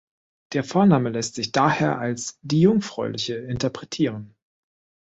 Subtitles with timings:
[0.53, 4.33] Der Vorname lässt sich daher als "die Jungfräuliche" interpretieren.